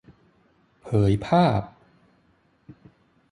[0.81, 1.61] เผยภาพ